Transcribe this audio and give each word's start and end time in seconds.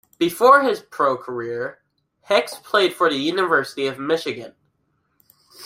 Before 0.17 0.63
his 0.63 0.79
pro 0.81 1.15
career, 1.15 1.77
Hicks 2.23 2.55
played 2.55 2.91
for 2.91 3.07
the 3.07 3.17
University 3.19 3.85
of 3.85 3.99
Michigan. 3.99 4.55